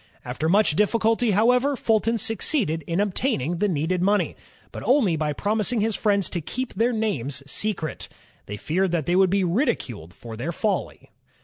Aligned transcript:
After 0.25 0.49
much 0.49 0.75
difficulty, 0.75 1.29
however, 1.29 1.75
Fulton 1.75 2.17
succeeded 2.17 2.83
in 2.87 2.99
obtaining 2.99 3.59
the 3.59 3.67
needed 3.67 4.01
money, 4.01 4.35
but 4.71 4.81
only 4.81 5.15
by 5.15 5.31
promising 5.31 5.79
his 5.79 5.95
friends 5.95 6.27
to 6.31 6.41
keep 6.41 6.73
their 6.73 6.91
names 6.91 7.43
secret. 7.45 8.09
They 8.47 8.57
feared 8.57 8.89
that 8.93 9.05
they 9.05 9.15
would 9.15 9.29
be 9.29 9.43
ridiculed 9.43 10.15
for 10.15 10.35
their 10.35 10.51
folly. 10.51 11.11